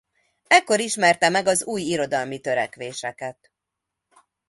[0.47, 3.51] Ekkor ismerte meg az új irodalmi törekvéseket.